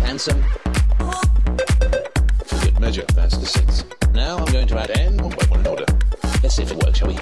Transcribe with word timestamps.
Handsome. 0.00 0.42
Good 2.62 2.80
measure, 2.80 3.04
that's 3.14 3.36
the 3.38 3.46
six. 3.46 3.84
Now 4.12 4.38
I'm 4.38 4.52
going 4.52 4.66
to 4.68 4.78
add 4.78 4.90
n. 4.98 5.20
Oh, 5.22 5.28
wait, 5.28 5.50
one 5.50 5.60
in 5.60 5.66
order. 5.66 5.86
Let's 6.42 6.56
see 6.56 6.62
if 6.62 6.70
it 6.72 6.84
works, 6.84 6.98
shall 6.98 7.08
we? 7.08 7.18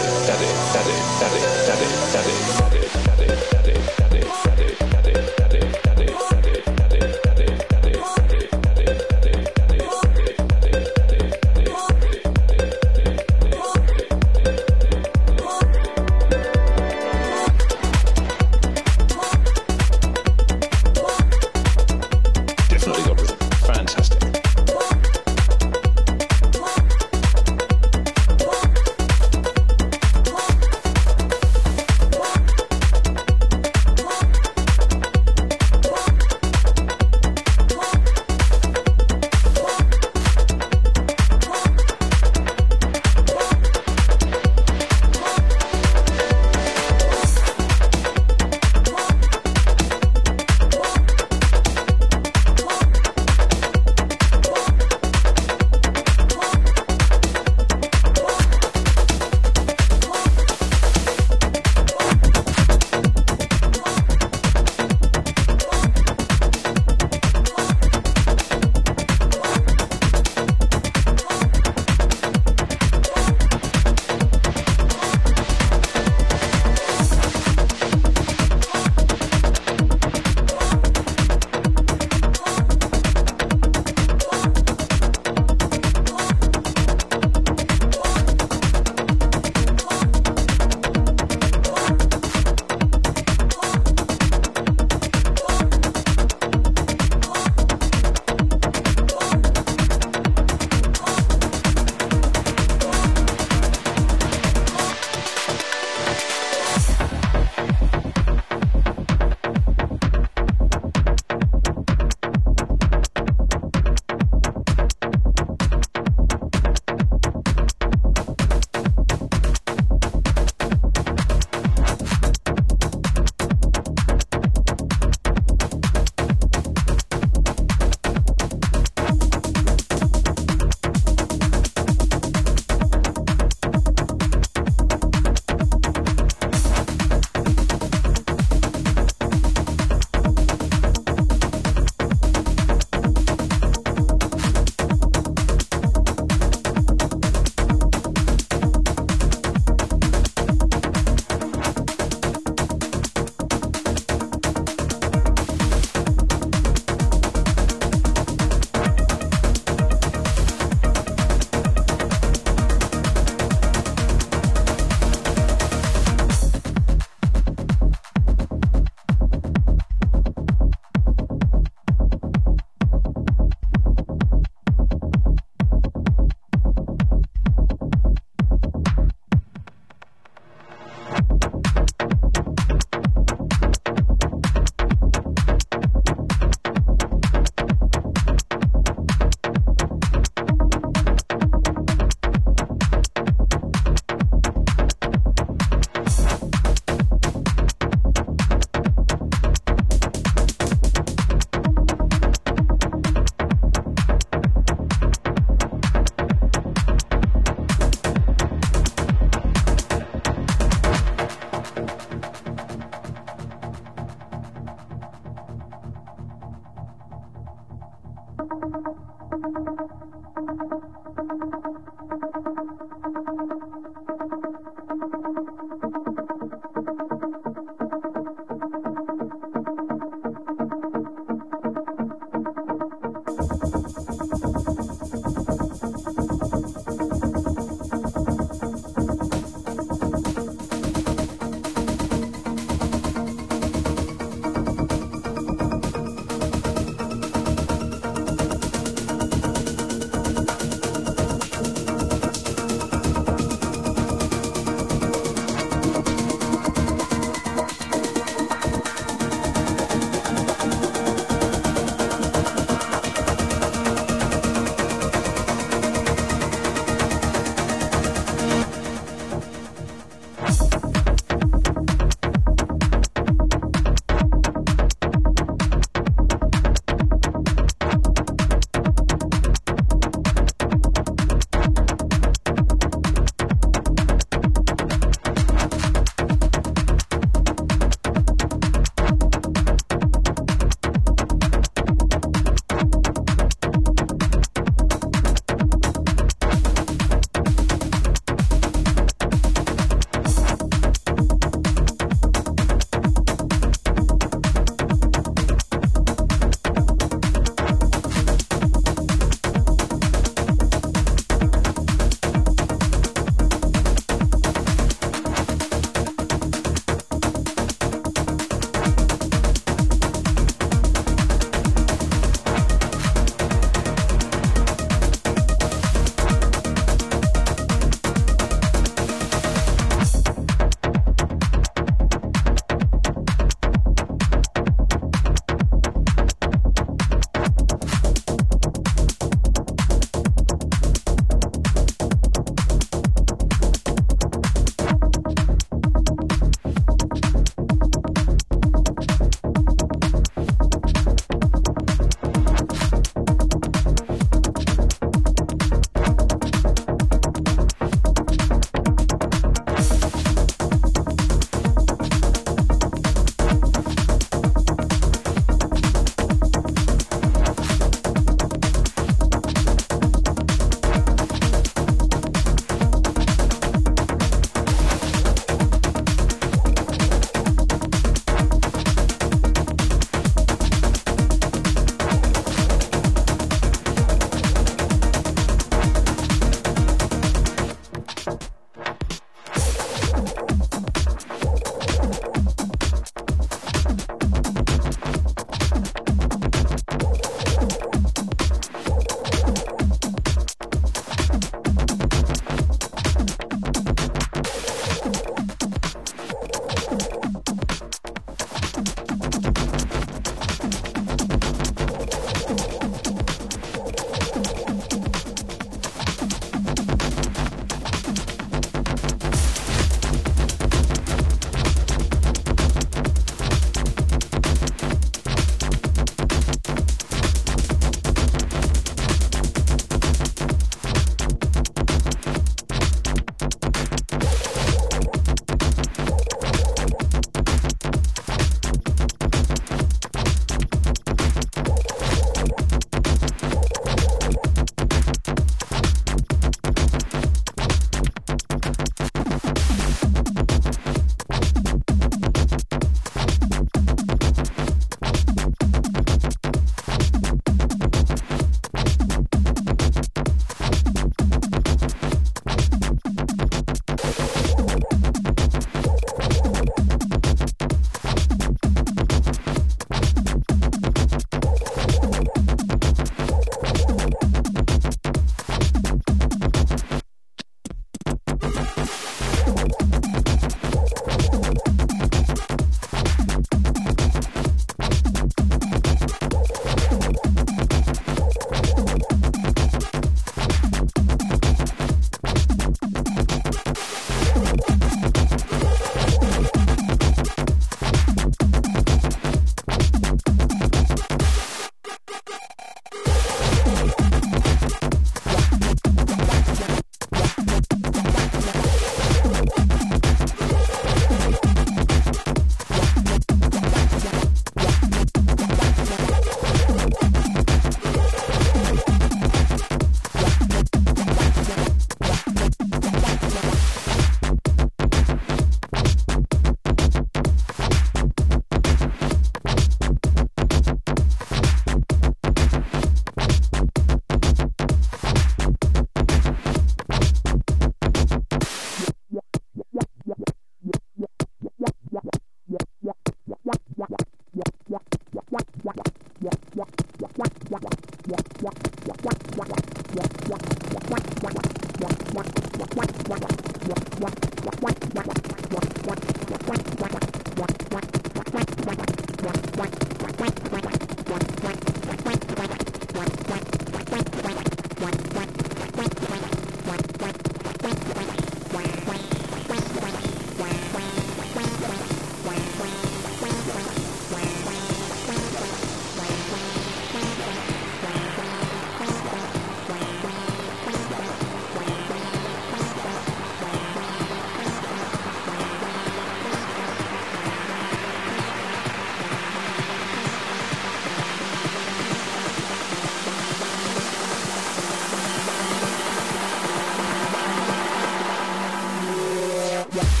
yeah. 599.73 600.00